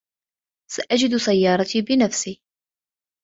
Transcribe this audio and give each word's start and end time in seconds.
سأجد 0.71 1.17
سيارتي 1.17 1.81
بنفسي. 1.81 2.41